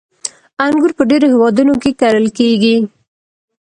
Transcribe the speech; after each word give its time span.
•انګور 0.65 0.91
په 0.97 1.03
ډېرو 1.09 1.27
هېوادونو 1.33 1.73
کې 1.81 1.91
کرل 2.01 2.27
کېږي. 2.37 2.75